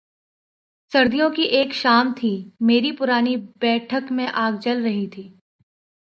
سردیوں 0.91 1.29
کی 1.29 1.41
ایک 1.41 1.73
شام 1.73 2.13
تھی، 2.17 2.49
میری 2.59 2.91
پرانی 2.91 3.35
بیٹھک 3.37 4.11
میں 4.11 4.27
آگ 4.33 4.51
جل 4.61 4.83
رہی 4.83 5.07
تھی۔ 5.07 5.33